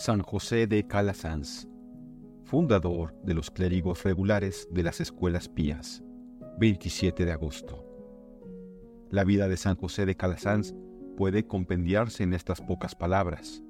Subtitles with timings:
[0.00, 1.68] San José de Calasanz,
[2.44, 6.02] fundador de los clérigos regulares de las escuelas pías,
[6.58, 7.84] 27 de agosto.
[9.10, 10.72] La vida de San José de Calasanz
[11.18, 13.62] puede compendiarse en estas pocas palabras.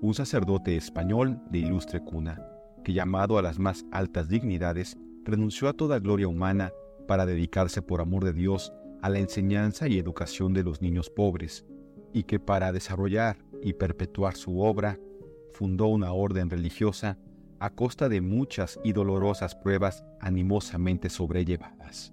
[0.00, 2.40] Un sacerdote español de ilustre cuna,
[2.84, 6.70] que llamado a las más altas dignidades, renunció a toda gloria humana
[7.08, 8.72] para dedicarse por amor de Dios
[9.02, 11.66] a la enseñanza y educación de los niños pobres,
[12.12, 14.96] y que para desarrollar y perpetuar su obra
[15.52, 17.18] fundó una orden religiosa
[17.60, 22.12] a costa de muchas y dolorosas pruebas animosamente sobrellevadas.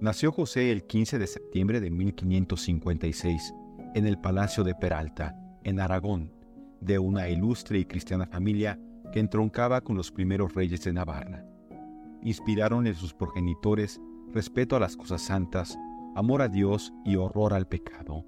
[0.00, 3.54] Nació José el 15 de septiembre de 1556
[3.94, 6.32] en el Palacio de Peralta, en Aragón,
[6.80, 8.78] de una ilustre y cristiana familia
[9.12, 11.46] que entroncaba con los primeros reyes de Navarra.
[12.22, 14.00] Inspiraron en sus progenitores
[14.32, 15.78] respeto a las cosas santas,
[16.14, 18.26] amor a Dios y horror al pecado.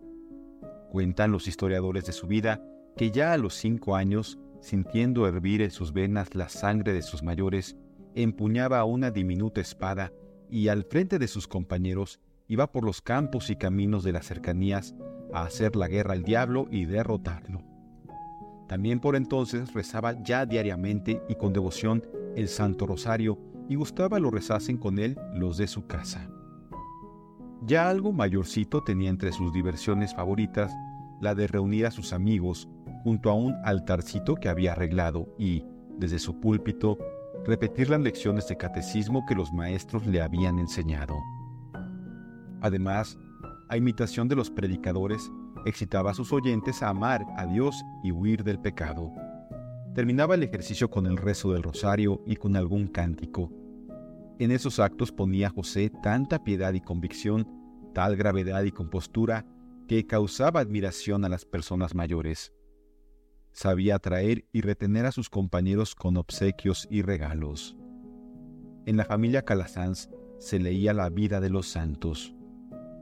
[0.91, 2.63] Cuentan los historiadores de su vida
[2.97, 7.23] que ya a los cinco años, sintiendo hervir en sus venas la sangre de sus
[7.23, 7.77] mayores,
[8.15, 10.13] empuñaba una diminuta espada
[10.49, 14.95] y al frente de sus compañeros iba por los campos y caminos de las cercanías
[15.33, 17.63] a hacer la guerra al diablo y derrotarlo.
[18.69, 23.39] También por entonces rezaba ya diariamente y con devoción el Santo Rosario
[23.69, 26.29] y gustaba lo rezasen con él los de su casa.
[27.67, 30.73] Ya algo mayorcito tenía entre sus diversiones favoritas
[31.21, 32.69] la de reunir a sus amigos
[33.05, 35.63] junto a un altarcito que había arreglado y,
[35.99, 36.99] desde su púlpito,
[37.45, 41.15] repetir las lecciones de catecismo que los maestros le habían enseñado.
[42.63, 43.19] Además,
[43.69, 45.31] a imitación de los predicadores,
[45.67, 49.13] excitaba a sus oyentes a amar a Dios y huir del pecado.
[49.95, 53.53] Terminaba el ejercicio con el rezo del rosario y con algún cántico.
[54.39, 57.47] En esos actos ponía José tanta piedad y convicción,
[57.93, 59.45] tal gravedad y compostura,
[59.89, 62.55] que causaba admiración a las personas mayores
[63.55, 67.77] sabía atraer y retener a sus compañeros con obsequios y regalos.
[68.85, 72.35] En la familia Calasanz se leía la vida de los santos.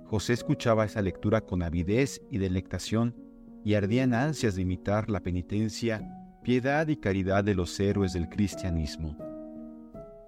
[0.05, 3.17] José escuchaba esa lectura con avidez y delectación
[3.65, 6.07] y ardía en ansias de imitar la penitencia,
[6.45, 9.17] piedad y caridad de los héroes del cristianismo.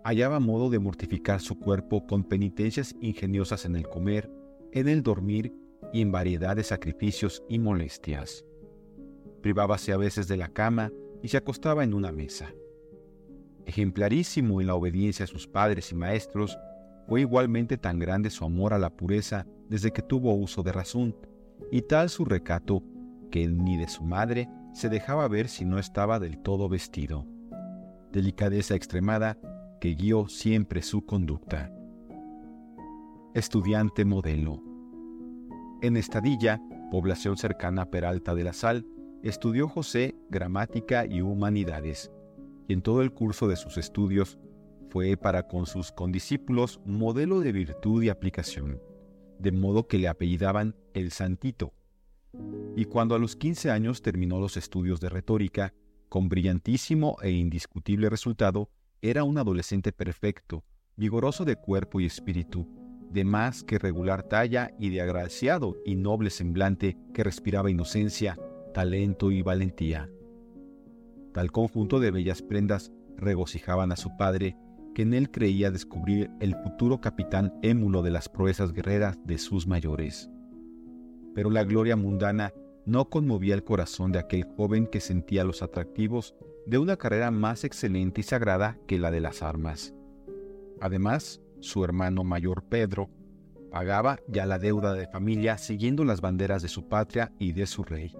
[0.05, 4.31] Hallaba modo de mortificar su cuerpo con penitencias ingeniosas en el comer,
[4.73, 5.53] en el dormir
[5.93, 8.45] y en variedad de sacrificios y molestias
[9.44, 10.91] privábase a veces de la cama
[11.22, 12.55] y se acostaba en una mesa.
[13.66, 16.59] Ejemplarísimo en la obediencia a sus padres y maestros,
[17.06, 21.15] fue igualmente tan grande su amor a la pureza desde que tuvo uso de razón,
[21.71, 22.82] y tal su recato
[23.31, 27.26] que ni de su madre se dejaba ver si no estaba del todo vestido.
[28.12, 29.38] Delicadeza extremada
[29.78, 31.71] que guió siempre su conducta.
[33.34, 34.62] Estudiante modelo.
[35.82, 38.87] En Estadilla, población cercana a Peralta de la Sal,
[39.29, 42.11] estudió José gramática y humanidades,
[42.69, 44.39] y en todo el curso de sus estudios
[44.91, 48.81] fue para con sus condiscípulos modelo de virtud y aplicación,
[49.39, 51.73] de modo que le apellidaban el Santito.
[52.77, 55.75] Y cuando a los 15 años terminó los estudios de retórica,
[56.09, 58.71] con brillantísimo e indiscutible resultado,
[59.03, 60.65] era un adolescente perfecto,
[60.97, 62.69] vigoroso de cuerpo y espíritu,
[63.11, 68.37] de más que regular talla y de agraciado y noble semblante que respiraba inocencia,
[68.75, 70.11] talento y valentía.
[71.33, 74.59] Tal conjunto de bellas prendas regocijaban a su padre,
[74.95, 79.67] que en él creía descubrir el futuro capitán émulo de las proezas guerreras de sus
[79.67, 80.29] mayores.
[81.35, 82.53] Pero la gloria mundana
[82.85, 86.35] no conmovía el corazón de aquel joven que sentía los atractivos
[86.67, 89.95] de una carrera más excelente y sagrada que la de las armas.
[90.81, 93.09] Además, su hermano mayor Pedro
[93.71, 97.83] pagaba ya la deuda de familia siguiendo las banderas de su patria y de su
[97.83, 98.15] rey.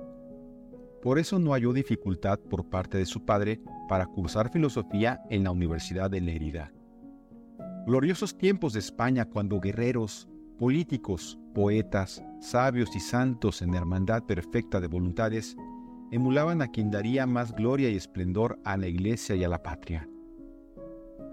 [1.05, 3.61] Por eso no halló dificultad por parte de su padre
[3.91, 6.73] para cursar filosofía en la Universidad de Lérida.
[7.87, 10.27] Gloriosos tiempos de España cuando guerreros,
[10.59, 15.59] políticos, poetas, sabios y santos en hermandad perfecta de voluntades
[16.11, 20.09] emulaban a quien daría más gloria y esplendor a la Iglesia y a la patria.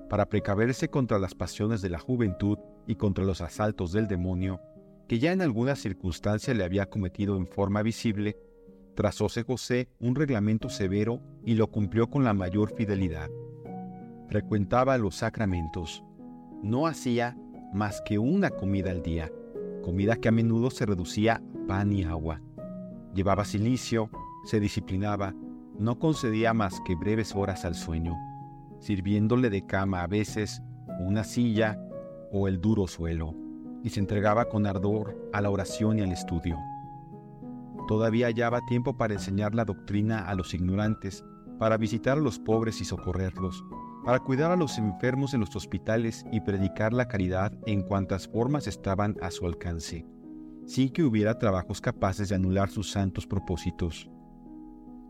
[0.10, 2.58] Para precaverse contra las pasiones de la juventud
[2.88, 4.60] y contra los asaltos del demonio,
[5.08, 8.36] que ya en alguna circunstancia le había cometido en forma visible,
[8.96, 13.30] trazóse José un reglamento severo y lo cumplió con la mayor fidelidad.
[14.28, 16.04] Frecuentaba los sacramentos.
[16.62, 17.38] No hacía
[17.74, 19.32] más que una comida al día,
[19.84, 22.42] comida que a menudo se reducía a pan y agua.
[23.14, 24.10] Llevaba silicio,
[24.46, 25.34] se disciplinaba,
[25.78, 28.16] no concedía más que breves horas al sueño,
[28.80, 30.62] sirviéndole de cama a veces
[31.00, 31.80] una silla
[32.32, 33.36] o el duro suelo,
[33.84, 36.58] y se entregaba con ardor a la oración y al estudio.
[37.88, 41.26] Todavía hallaba tiempo para enseñar la doctrina a los ignorantes,
[41.60, 43.64] para visitar a los pobres y socorrerlos,
[44.04, 48.68] para cuidar a los enfermos en los hospitales y predicar la caridad en cuantas formas
[48.68, 50.06] estaban a su alcance,
[50.66, 54.10] sin que hubiera trabajos capaces de anular sus santos propósitos.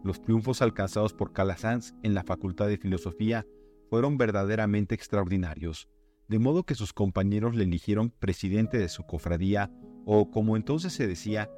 [0.04, 3.46] Los triunfos alcanzados por Calasanz en la Facultad de Filosofía
[3.90, 5.88] fueron verdaderamente extraordinarios,
[6.28, 9.70] de modo que sus compañeros le eligieron presidente de su cofradía
[10.06, 11.50] o, como entonces se decía,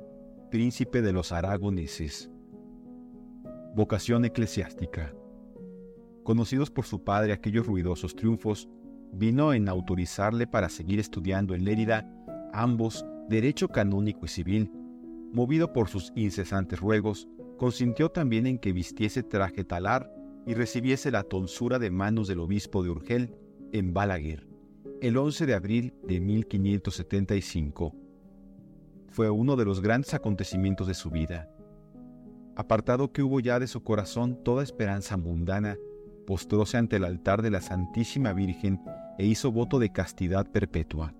[0.53, 2.29] príncipe de los aragoneses.
[3.75, 5.11] Vocación eclesiástica.
[6.23, 8.69] Conocidos por su padre aquellos ruidosos triunfos,
[9.11, 12.07] vino en autorizarle para seguir estudiando en Lérida
[12.53, 14.71] ambos derecho canónico y civil.
[15.31, 17.27] Movido por sus incesantes ruegos,
[17.57, 20.13] consintió también en que vistiese traje talar
[20.45, 23.33] y recibiese la tonsura de manos del obispo de Urgel
[23.71, 24.45] en Balaguer,
[25.01, 28.02] el 11 de abril de 1575.
[29.13, 31.47] Fue uno de los grandes acontecimientos de su vida
[32.55, 35.75] Apartado que hubo ya de su corazón toda esperanza mundana,
[36.27, 38.79] postróse ante el altar de la Santísima Virgen
[39.17, 41.15] e hizo voto de castidad perpetua.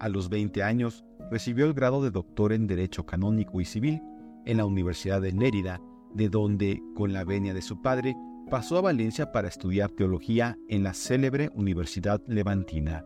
[0.00, 4.02] A los 20 años recibió el grado de doctor en Derecho Canónico y Civil
[4.46, 5.80] en la Universidad de Lérida,
[6.12, 8.16] de donde, con la venia de su padre,
[8.50, 13.04] pasó a Valencia para estudiar teología en la célebre Universidad Levantina.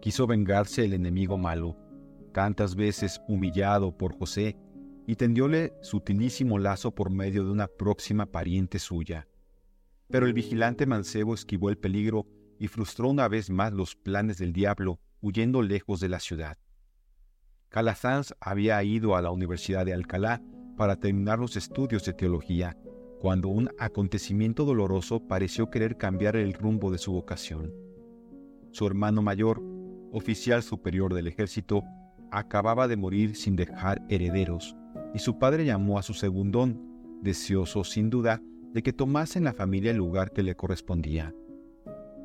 [0.00, 1.76] Quiso vengarse el enemigo malo,
[2.36, 4.58] tantas veces humillado por José
[5.06, 9.26] y tendióle sutilísimo lazo por medio de una próxima pariente suya.
[10.10, 12.26] Pero el vigilante mancebo esquivó el peligro
[12.58, 16.58] y frustró una vez más los planes del diablo, huyendo lejos de la ciudad.
[17.70, 20.42] Calasanz había ido a la Universidad de Alcalá
[20.76, 22.76] para terminar los estudios de teología,
[23.18, 27.72] cuando un acontecimiento doloroso pareció querer cambiar el rumbo de su vocación.
[28.72, 29.62] Su hermano mayor,
[30.12, 31.82] oficial superior del ejército,
[32.36, 34.76] acababa de morir sin dejar herederos,
[35.14, 36.78] y su padre llamó a su segundón,
[37.22, 38.42] deseoso sin duda
[38.74, 41.34] de que tomase en la familia el lugar que le correspondía.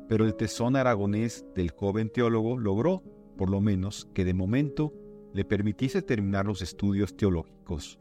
[0.08, 3.02] Pero el tesón aragonés del joven teólogo logró,
[3.38, 4.92] por lo menos, que de momento
[5.32, 7.98] le permitiese terminar los estudios teológicos.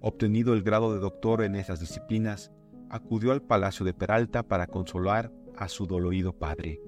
[0.00, 2.50] Obtenido el grado de doctor en esas disciplinas,
[2.90, 6.80] acudió al palacio de Peralta para consolar a su dolorido padre.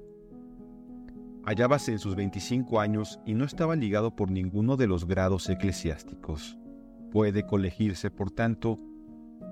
[1.46, 6.58] Hallábase en sus 25 años y no estaba ligado por ninguno de los grados eclesiásticos.
[7.12, 8.81] Puede colegirse, por tanto,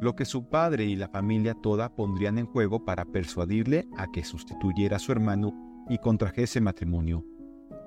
[0.01, 4.25] lo que su padre y la familia toda pondrían en juego para persuadirle a que
[4.25, 5.55] sustituyera a su hermano
[5.89, 7.25] y contrajese matrimonio.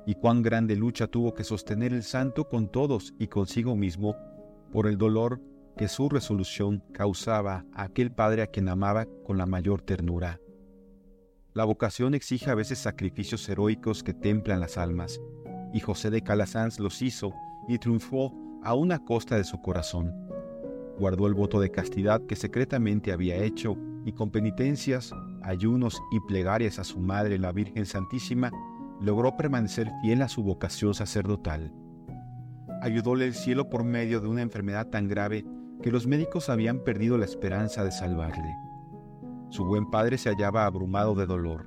[0.05, 4.15] Y cuán grande lucha tuvo que sostener el santo con todos y consigo mismo
[4.71, 5.41] por el dolor
[5.75, 10.39] que su resolución causaba a aquel padre a quien amaba con la mayor ternura.
[11.57, 15.19] La vocación exige a veces sacrificios heroicos que templan las almas,
[15.73, 17.33] y José de Calasanz los hizo
[17.67, 18.31] y triunfó
[18.61, 20.13] a una costa de su corazón.
[20.99, 23.75] Guardó el voto de castidad que secretamente había hecho
[24.05, 25.11] y con penitencias,
[25.41, 28.51] ayunos y plegarias a su madre la Virgen Santísima,
[29.01, 31.73] logró permanecer fiel a su vocación sacerdotal.
[32.83, 35.43] Ayudóle el cielo por medio de una enfermedad tan grave
[35.81, 38.66] que los médicos habían perdido la esperanza de salvarle.
[39.49, 41.65] Su buen padre se hallaba abrumado de dolor.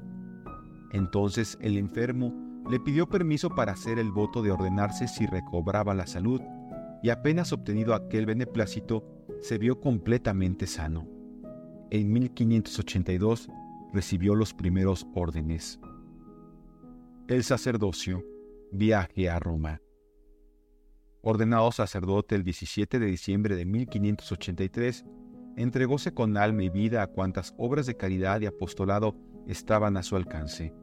[0.92, 2.34] Entonces el enfermo
[2.68, 6.40] le pidió permiso para hacer el voto de ordenarse si recobraba la salud
[7.02, 9.04] y apenas obtenido aquel beneplácito,
[9.40, 11.08] se vio completamente sano.
[11.90, 13.48] En 1582
[13.92, 15.80] recibió los primeros órdenes.
[17.26, 18.24] El sacerdocio,
[18.70, 19.80] viaje a Roma.
[21.22, 25.04] Ordenado sacerdote el 17 de diciembre de 1583,
[25.62, 29.14] entregóse con alma y vida a cuantas obras de caridad y apostolado
[29.46, 30.74] estaban a su alcance.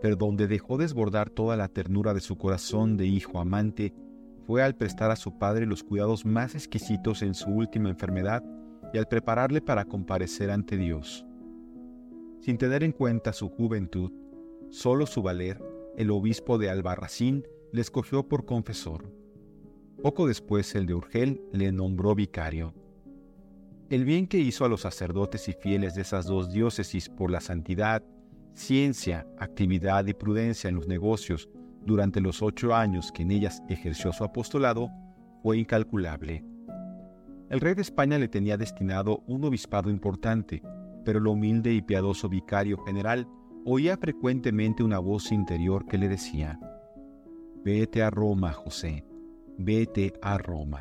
[0.00, 3.94] Pero donde dejó desbordar toda la ternura de su corazón de hijo amante
[4.46, 8.42] fue al prestar a su padre los cuidados más exquisitos en su última enfermedad
[8.92, 11.24] y al prepararle para comparecer ante Dios.
[12.40, 14.10] Sin tener en cuenta su juventud,
[14.70, 15.62] solo su valer,
[15.96, 19.10] el obispo de Albarracín, le escogió por confesor.
[20.02, 22.74] Poco después el de Urgel le nombró vicario.
[23.92, 27.42] El bien que hizo a los sacerdotes y fieles de esas dos diócesis por la
[27.42, 28.02] santidad,
[28.54, 31.50] ciencia, actividad y prudencia en los negocios,
[31.84, 34.88] durante los ocho años que en ellas ejerció su apostolado
[35.42, 36.42] fue incalculable.
[37.50, 40.62] El rey de España le tenía destinado un obispado importante,
[41.04, 43.28] pero el humilde y piadoso vicario general
[43.66, 46.58] oía frecuentemente una voz interior que le decía,
[47.62, 49.04] Vete a Roma, José,
[49.58, 50.80] vete a Roma.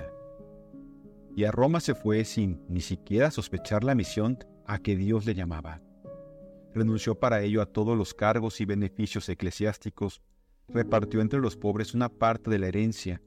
[1.36, 5.34] Y a Roma se fue sin ni siquiera sospechar la misión a que Dios le
[5.34, 5.82] llamaba.
[6.74, 10.22] Renunció para ello a todos los cargos y beneficios eclesiásticos
[10.74, 13.22] repartió entre los pobres una parte de la herencia,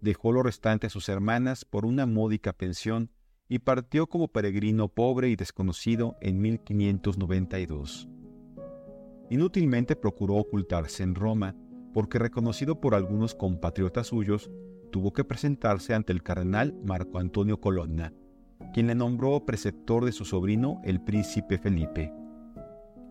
[0.00, 3.10] dejó lo restante a sus hermanas por una módica pensión
[3.48, 8.08] y partió como peregrino pobre y desconocido en 1592.
[9.30, 11.54] Inútilmente procuró ocultarse en Roma,
[11.94, 14.50] porque reconocido por algunos compatriotas suyos,
[14.90, 18.12] tuvo que presentarse ante el cardenal Marco Antonio Colonna,
[18.72, 22.12] quien le nombró preceptor de su sobrino, el príncipe Felipe.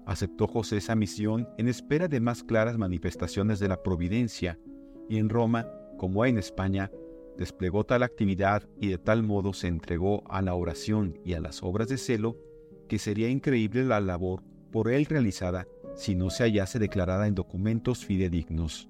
[0.06, 4.58] Aceptó José esa misión en espera de más claras manifestaciones de la providencia,
[5.10, 5.68] y en Roma,
[5.98, 6.92] como en España,
[7.38, 11.62] desplegó tal actividad y de tal modo se entregó a la oración y a las
[11.64, 12.38] obras de celo,
[12.88, 18.06] que sería increíble la labor por él realizada si no se hallase declarada en documentos
[18.06, 18.90] fidedignos.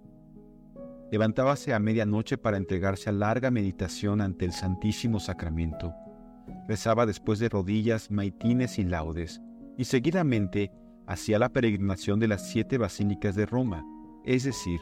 [1.10, 5.94] Levantábase a medianoche para entregarse a larga meditación ante el Santísimo Sacramento.
[6.68, 9.42] Rezaba después de rodillas, maitines y laudes,
[9.78, 10.72] y seguidamente
[11.06, 13.86] hacía la peregrinación de las siete basílicas de Roma,
[14.26, 14.82] es decir,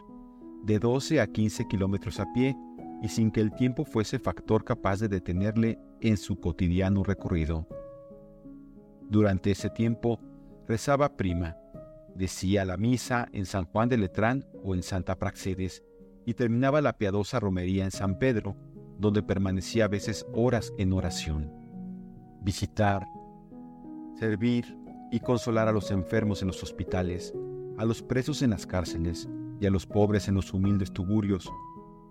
[0.64, 2.56] de 12 a 15 kilómetros a pie,
[3.04, 7.68] y sin que el tiempo fuese factor capaz de detenerle en su cotidiano recorrido.
[9.10, 10.20] Durante ese tiempo
[10.68, 11.56] rezaba prima,
[12.16, 15.84] decía la misa en San Juan de Letrán o en Santa Praxedes
[16.26, 18.56] y terminaba la piadosa romería en San Pedro,
[18.98, 21.52] donde permanecía a veces horas en oración.
[22.42, 23.06] Visitar,
[24.20, 24.78] servir
[25.12, 27.34] y consolar a los enfermos en los hospitales,
[27.78, 29.28] a los presos en las cárceles
[29.60, 31.50] y a los pobres en los humildes tugurios,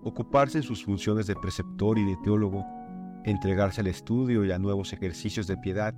[0.02, 2.64] ocuparse en sus funciones de preceptor y de teólogo,
[3.25, 5.94] entregarse al estudio y a nuevos ejercicios de piedad,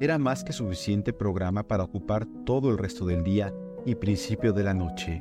[0.00, 3.52] era más que suficiente programa para ocupar todo el resto del día
[3.84, 5.20] y principio de la noche.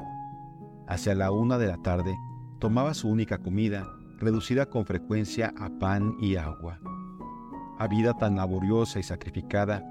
[0.88, 2.16] Hacia la una de la tarde,
[2.62, 6.80] tomaba su única comida, reducida con frecuencia a pan y agua.
[7.80, 9.84] A vida tan laboriosa y sacrificada,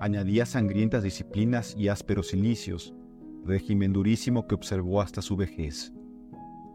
[0.00, 2.92] añadía sangrientas disciplinas y ásperos inicios,
[3.44, 5.92] régimen durísimo que observó hasta su vejez.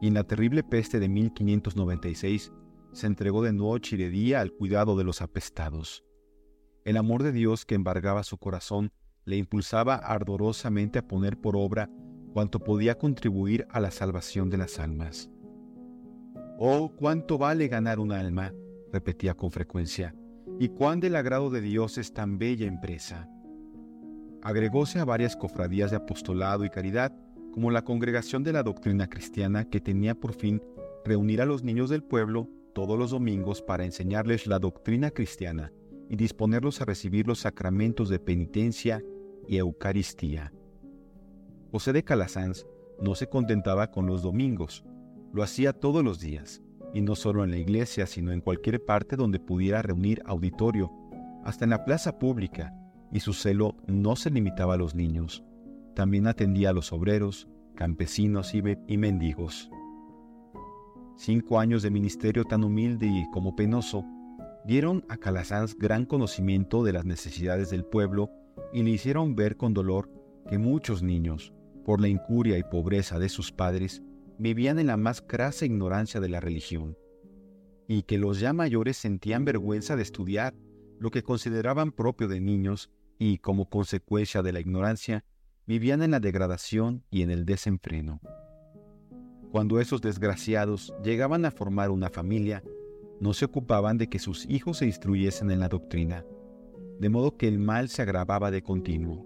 [0.02, 2.54] Y en la terrible peste de 1596
[2.94, 6.06] se entregó de noche y de día al cuidado de los apestados.
[6.86, 8.94] El amor de Dios que embargaba su corazón
[9.26, 11.90] le impulsaba ardorosamente a poner por obra
[12.36, 15.30] cuanto podía contribuir a la salvación de las almas.
[16.60, 18.54] Oh, cuánto vale ganar un alma,
[18.92, 20.14] repetía con frecuencia,
[20.60, 23.30] y cuán del agrado de Dios es tan bella empresa.
[24.42, 27.16] Agregóse a varias cofradías de apostolado y caridad,
[27.54, 30.62] como la Congregación de la Doctrina Cristiana que tenía por fin
[31.06, 35.72] reunir a los niños del pueblo todos los domingos para enseñarles la doctrina cristiana
[36.10, 39.02] y disponerlos a recibir los sacramentos de penitencia
[39.48, 40.52] y Eucaristía.
[41.76, 42.66] José de Calasanz
[43.02, 44.86] no se contentaba con los domingos,
[45.34, 46.62] lo hacía todos los días,
[46.94, 50.90] y no solo en la iglesia, sino en cualquier parte donde pudiera reunir auditorio,
[51.44, 52.74] hasta en la plaza pública,
[53.12, 55.44] y su celo no se limitaba a los niños,
[55.96, 59.70] también atendía a los obreros, campesinos y, y mendigos.
[61.18, 64.06] Cinco años de ministerio tan humilde y como penoso
[64.66, 68.30] dieron a Calasanz gran conocimiento de las necesidades del pueblo
[68.72, 70.10] y le hicieron ver con dolor
[70.50, 71.52] que muchos niños,
[71.86, 74.02] por la incuria y pobreza de sus padres,
[74.38, 76.98] vivían en la más crasa ignorancia de la religión,
[77.88, 80.56] y que los ya mayores sentían vergüenza de estudiar
[81.00, 82.90] lo que consideraban propio de niños
[83.20, 85.24] y, como consecuencia de la ignorancia,
[85.68, 88.20] vivían en la degradación y en el desenfreno.
[89.52, 92.64] Cuando esos desgraciados llegaban a formar una familia,
[93.20, 96.26] no se ocupaban de que sus hijos se instruyesen en la doctrina,
[97.00, 99.26] de modo que el mal se agravaba de continuo.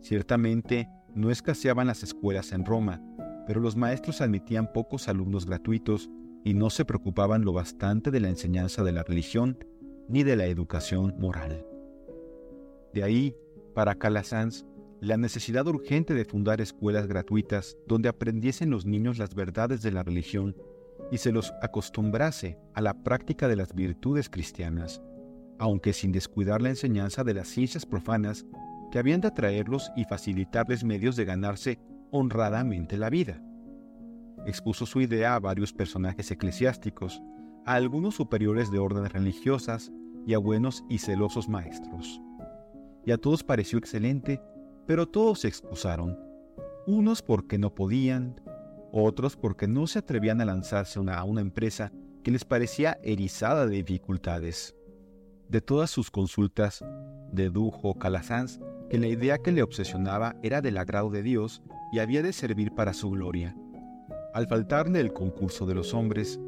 [0.00, 3.02] Ciertamente, no escaseaban las escuelas en Roma,
[3.46, 6.10] pero los maestros admitían pocos alumnos gratuitos
[6.44, 9.58] y no se preocupaban lo bastante de la enseñanza de la religión
[10.08, 11.64] ni de la educación moral.
[12.92, 13.36] De ahí,
[13.74, 14.64] para Calasanz,
[15.00, 20.02] la necesidad urgente de fundar escuelas gratuitas donde aprendiesen los niños las verdades de la
[20.02, 20.56] religión
[21.12, 25.00] y se los acostumbrase a la práctica de las virtudes cristianas,
[25.58, 28.44] aunque sin descuidar la enseñanza de las ciencias profanas
[28.90, 31.78] que habían de atraerlos y facilitarles medios de ganarse
[32.10, 33.42] honradamente la vida.
[34.46, 37.22] Expuso su idea a varios personajes eclesiásticos,
[37.66, 39.92] a algunos superiores de órdenes religiosas
[40.26, 42.20] y a buenos y celosos maestros.
[43.04, 44.40] Y a todos pareció excelente,
[44.86, 46.18] pero todos se excusaron,
[46.86, 48.40] unos porque no podían,
[48.92, 51.92] otros porque no se atrevían a lanzarse a una empresa
[52.22, 54.74] que les parecía erizada de dificultades.
[55.48, 56.84] De todas sus consultas,
[57.32, 62.22] dedujo Calasanz que la idea que le obsesionaba era del agrado de Dios y había
[62.22, 63.56] de servir para su gloria.
[64.34, 66.40] Al faltarle el concurso de los hombres,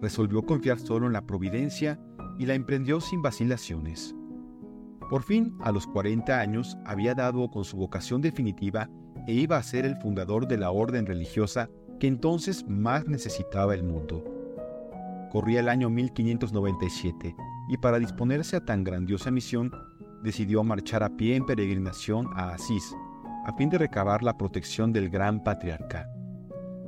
[0.00, 1.98] resolvió confiar solo en la providencia
[2.38, 4.14] y la emprendió sin vacilaciones.
[5.08, 8.90] Por fin, a los 40 años, había dado con su vocación definitiva
[9.26, 11.70] e iba a ser el fundador de la orden religiosa
[12.00, 14.24] que entonces más necesitaba el mundo.
[15.30, 17.34] Corría el año 1597
[17.68, 19.70] y para disponerse a tan grandiosa misión,
[20.22, 22.94] decidió marchar a pie en peregrinación a Asís,
[23.44, 26.10] a fin de recabar la protección del gran patriarca.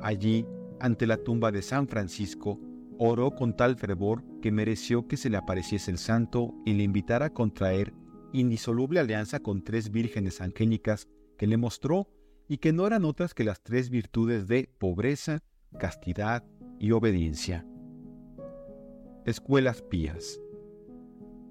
[0.00, 0.46] Allí,
[0.80, 2.60] ante la tumba de San Francisco,
[2.98, 7.26] oró con tal fervor que mereció que se le apareciese el santo y le invitara
[7.26, 7.92] a contraer
[8.32, 12.08] indisoluble alianza con tres vírgenes angélicas que le mostró
[12.48, 15.42] y que no eran otras que las tres virtudes de pobreza,
[15.78, 16.44] castidad
[16.78, 17.66] y obediencia.
[19.24, 20.40] Escuelas Pías.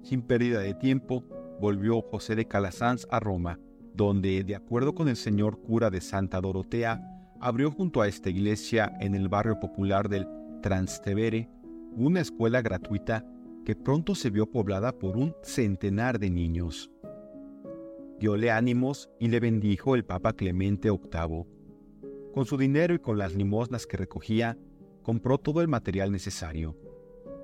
[0.02, 1.24] Sin pérdida de tiempo,
[1.60, 3.58] volvió José de Calasanz a Roma,
[3.94, 7.00] donde, de acuerdo con el señor cura de Santa Dorotea,
[7.40, 10.26] abrió junto a esta iglesia en el barrio popular del
[10.62, 11.48] Transtevere
[11.92, 13.24] una escuela gratuita
[13.64, 16.90] que pronto se vio poblada por un centenar de niños.
[18.18, 21.46] Diole ánimos y le bendijo el Papa Clemente VIII.
[22.32, 24.56] Con su dinero y con las limosnas que recogía,
[25.02, 26.76] compró todo el material necesario,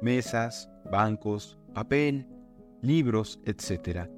[0.02, 2.26] mesas, bancos, papel,
[2.84, 4.08] libros, etc.,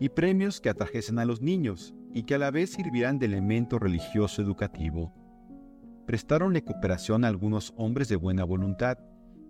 [0.00, 3.78] y premios que atrajesen a los niños y que a la vez sirvieran de elemento
[3.78, 5.12] religioso educativo.
[6.06, 8.98] Prestaronle cooperación a algunos hombres de buena voluntad,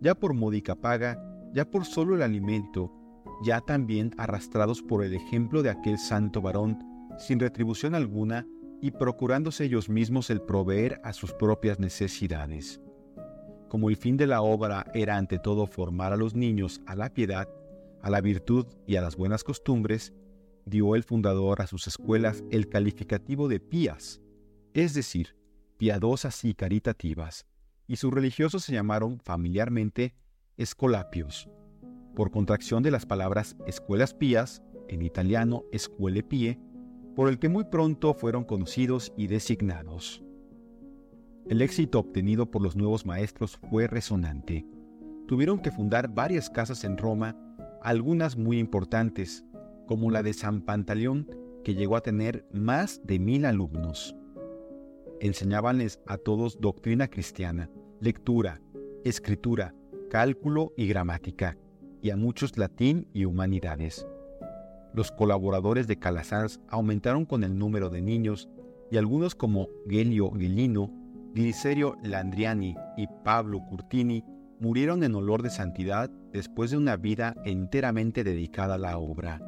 [0.00, 1.16] ya por módica paga,
[1.54, 2.92] ya por solo el alimento,
[3.44, 6.78] ya también arrastrados por el ejemplo de aquel santo varón,
[7.18, 8.46] sin retribución alguna
[8.80, 12.80] y procurándose ellos mismos el proveer a sus propias necesidades.
[13.68, 17.08] Como el fin de la obra era ante todo formar a los niños a la
[17.08, 17.48] piedad,
[18.02, 20.12] a la virtud y a las buenas costumbres,
[20.66, 24.20] dio el fundador a sus escuelas el calificativo de pías,
[24.74, 25.36] es decir,
[25.78, 27.46] piadosas y caritativas,
[27.86, 30.14] y sus religiosos se llamaron familiarmente
[30.56, 31.48] escolapios,
[32.14, 36.60] por contracción de las palabras escuelas pías, en italiano escuele pie,
[37.16, 40.22] por el que muy pronto fueron conocidos y designados.
[41.48, 44.66] El éxito obtenido por los nuevos maestros fue resonante.
[45.26, 47.34] Tuvieron que fundar varias casas en Roma,
[47.82, 49.44] algunas muy importantes,
[49.86, 51.28] como la de San Pantaleón,
[51.64, 54.16] que llegó a tener más de mil alumnos.
[55.20, 58.60] Enseñábanles a todos doctrina cristiana, lectura,
[59.04, 59.74] escritura,
[60.10, 61.56] cálculo y gramática,
[62.00, 64.06] y a muchos latín y humanidades.
[64.94, 68.48] Los colaboradores de Calasanz aumentaron con el número de niños
[68.90, 70.90] y algunos como Gelio Gelino,
[71.34, 74.22] Glicerio Landriani y Pablo Curtini
[74.62, 79.42] murieron en olor de santidad después de una vida enteramente dedicada a la obra.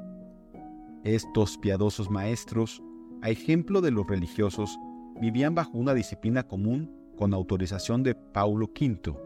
[1.04, 2.82] Estos piadosos maestros,
[3.22, 4.76] a ejemplo de los religiosos,
[5.20, 9.16] vivían bajo una disciplina común con autorización de Paulo V.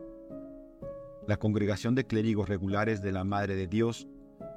[1.26, 4.06] La Congregación de Clérigos Regulares de la Madre de Dios,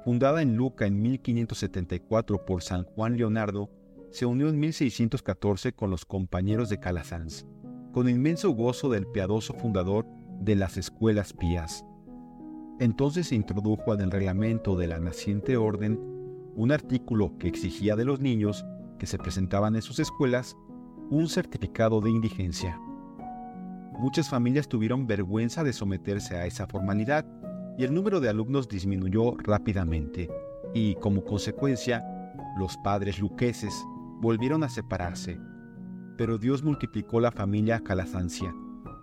[0.04, 3.70] fundada en Luca en 1574 por San Juan Leonardo,
[4.10, 7.46] se unió en 1614 con los compañeros de Calasanz,
[7.94, 10.04] con inmenso gozo del piadoso fundador
[10.40, 11.84] de las escuelas pías.
[12.78, 15.98] Entonces se introdujo en el reglamento de la naciente orden
[16.54, 18.64] un artículo que exigía de los niños
[18.98, 20.56] que se presentaban en sus escuelas
[21.10, 22.78] un certificado de indigencia.
[23.98, 27.26] Muchas familias tuvieron vergüenza de someterse a esa formalidad
[27.78, 30.30] y el número de alumnos disminuyó rápidamente
[30.74, 32.04] y, como consecuencia,
[32.58, 33.74] los padres luqueses
[34.20, 35.38] volvieron a separarse.
[36.16, 38.54] Pero Dios multiplicó la familia calazancia,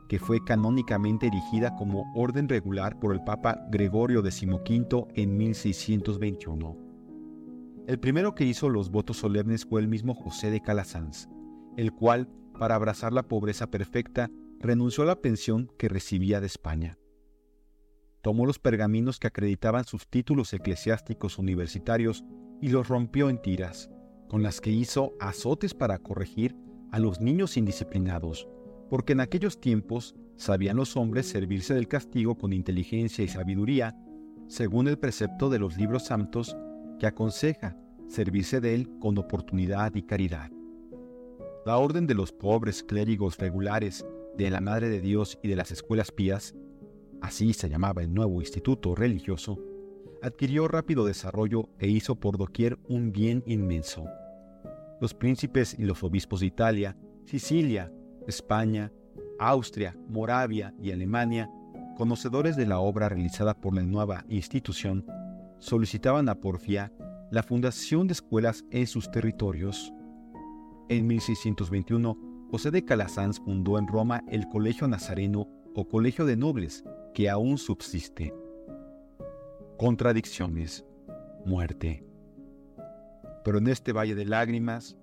[0.10, 6.78] que fue canónicamente erigida como orden regular por el Papa Gregorio XV en 1621.
[7.88, 11.30] El primero que hizo los votos solemnes fue el mismo José de Calasanz,
[11.78, 16.98] el cual, para abrazar la pobreza perfecta, renunció a la pensión que recibía de España.
[18.24, 22.26] Tomó los pergaminos que acreditaban sus títulos eclesiásticos universitarios
[22.62, 23.92] y los rompió en tiras,
[24.28, 26.56] con las que hizo azotes para corregir
[26.92, 28.48] a los niños indisciplinados,
[28.90, 33.96] porque en aquellos tiempos sabían los hombres servirse del castigo con inteligencia y sabiduría,
[34.48, 36.58] según el precepto de los libros santos
[37.00, 40.52] que aconseja servirse de él con oportunidad y caridad.
[41.66, 44.06] La orden de los pobres clérigos regulares
[44.38, 46.56] de la Madre de Dios y de las escuelas pías,
[47.22, 49.60] así se llamaba el nuevo instituto religioso,
[50.22, 54.06] adquirió rápido desarrollo e hizo por doquier un bien inmenso.
[55.00, 57.92] Los príncipes y los obispos de Italia, Sicilia,
[58.30, 58.92] España,
[59.40, 61.50] Austria, Moravia y Alemania,
[61.98, 65.06] conocedores de la obra realizada por la nueva institución,
[65.60, 66.94] solicitaban a Porfía
[67.32, 69.94] la fundación de escuelas en sus territorios.
[70.90, 72.18] En 1621,
[72.50, 77.58] José de Calasanz fundó en Roma el Colegio Nazareno o Colegio de Nobles, que aún
[77.58, 78.34] subsiste.
[79.78, 80.86] Contradicciones.
[81.46, 82.04] Muerte.
[83.44, 84.98] Pero en este valle de lágrimas,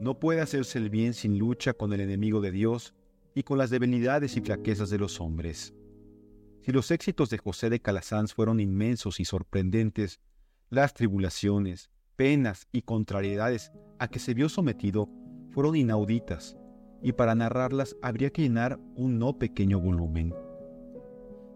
[0.00, 2.94] no puede hacerse el bien sin lucha con el enemigo de Dios
[3.34, 5.74] y con las debilidades y flaquezas de los hombres.
[6.62, 10.20] Si los éxitos de José de Calasanz fueron inmensos y sorprendentes,
[10.68, 15.08] las tribulaciones, penas y contrariedades a que se vio sometido
[15.52, 16.56] fueron inauditas,
[17.02, 20.34] y para narrarlas habría que llenar un no pequeño volumen.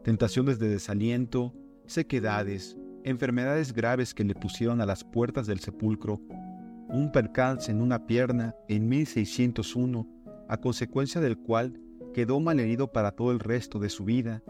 [0.04, 1.54] Tentaciones de desaliento,
[1.86, 6.20] sequedades, enfermedades graves que le pusieron a las puertas del sepulcro,
[6.92, 10.06] un percance en una pierna en 1601,
[10.48, 11.80] a consecuencia del cual
[12.12, 14.42] quedó malherido para todo el resto de su vida,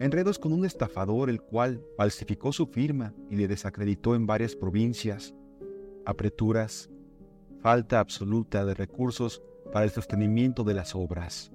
[0.00, 5.34] enredos con un estafador el cual falsificó su firma y le desacreditó en varias provincias,
[6.04, 6.90] apreturas,
[7.60, 11.52] falta absoluta de recursos para el sostenimiento de las obras.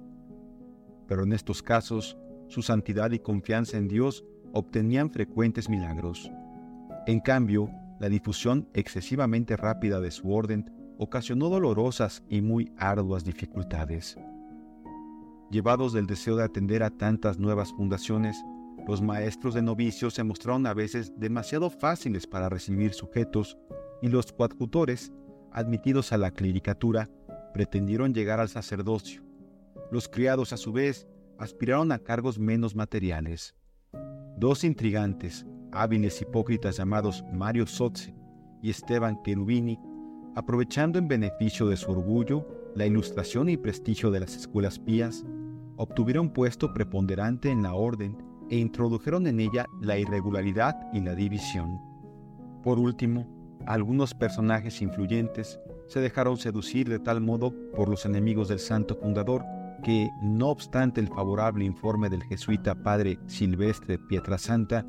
[1.06, 2.16] Pero en estos casos,
[2.48, 6.30] su santidad y confianza en Dios obtenían frecuentes milagros.
[7.06, 7.70] En cambio,
[8.02, 14.16] la difusión excesivamente rápida de su orden ocasionó dolorosas y muy arduas dificultades.
[15.52, 18.36] Llevados del deseo de atender a tantas nuevas fundaciones,
[18.88, 23.56] los maestros de novicios se mostraron a veces demasiado fáciles para recibir sujetos
[24.02, 25.12] y los coadjutores,
[25.52, 27.08] admitidos a la clericatura,
[27.54, 29.22] pretendieron llegar al sacerdocio.
[29.92, 31.06] Los criados, a su vez,
[31.38, 33.54] aspiraron a cargos menos materiales.
[34.38, 38.14] Dos intrigantes, hábiles hipócritas llamados Mario Sotze
[38.62, 39.78] y Esteban Cherubini,
[40.34, 45.24] aprovechando en beneficio de su orgullo la ilustración y prestigio de las escuelas pías,
[45.76, 48.16] obtuvieron puesto preponderante en la orden
[48.50, 51.80] e introdujeron en ella la irregularidad y la división.
[52.62, 53.26] Por último,
[53.66, 59.44] algunos personajes influyentes se dejaron seducir de tal modo por los enemigos del santo fundador
[59.82, 64.86] que, no obstante el favorable informe del jesuita padre Silvestre Pietrasanta,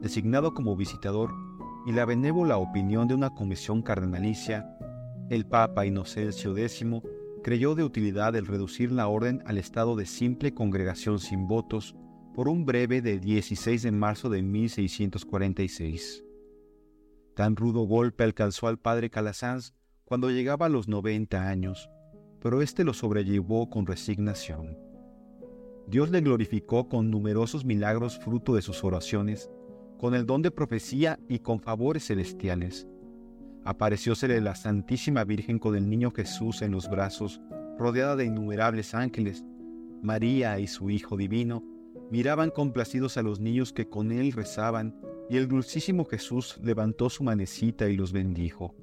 [0.00, 1.32] designado como visitador,
[1.86, 4.76] y la benévola opinión de una comisión cardenalicia,
[5.30, 6.84] el Papa Inocencio X
[7.42, 11.94] creyó de utilidad el reducir la orden al estado de simple congregación sin votos
[12.34, 16.24] por un breve de 16 de marzo de 1646.
[17.34, 21.90] Tan rudo golpe alcanzó al padre Calasanz cuando llegaba a los 90 años,
[22.40, 24.78] pero éste lo sobrellevó con resignación.
[25.86, 29.50] Dios le glorificó con numerosos milagros fruto de sus oraciones,
[29.98, 32.86] con el don de profecía y con favores celestiales.
[33.64, 37.40] Apareciósele la Santísima Virgen con el niño Jesús en los brazos,
[37.76, 39.44] rodeada de innumerables ángeles.
[40.02, 41.62] María y su Hijo Divino
[42.10, 44.94] miraban complacidos a los niños que con él rezaban,
[45.28, 48.74] y el dulcísimo Jesús levantó su manecita y los bendijo.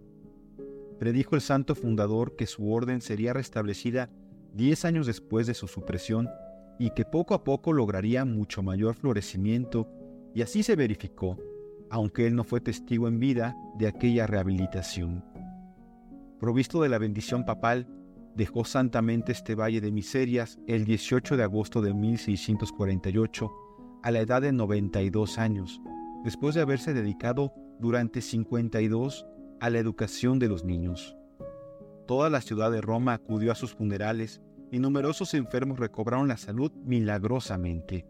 [1.00, 4.10] Predijo el santo fundador que su orden sería restablecida
[4.54, 6.30] diez años después de su supresión
[6.78, 9.90] y que poco a poco lograría mucho mayor florecimiento,
[10.36, 11.38] y así se verificó,
[11.90, 15.24] aunque él no fue testigo en vida de aquella rehabilitación.
[16.40, 17.88] Provisto de la bendición papal,
[18.36, 23.50] dejó santamente este valle de miserias el 18 de agosto de 1648
[24.04, 25.82] a la edad de 92 años,
[26.26, 29.26] después de haberse dedicado durante 52
[29.62, 31.16] a la educación de los niños.
[32.08, 36.74] Toda la ciudad de Roma acudió a sus funerales y numerosos enfermos recobraron la salud
[36.84, 38.06] milagrosamente.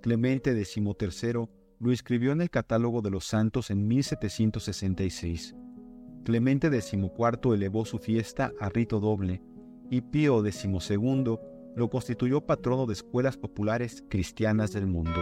[0.00, 1.48] Clemente XIII
[1.80, 5.54] lo escribió en el catálogo de los santos en 1766.
[6.24, 9.42] Clemente XIV elevó su fiesta a rito doble
[9.90, 11.38] y Pío XII
[11.76, 15.20] lo constituyó patrono de escuelas populares cristianas del mundo.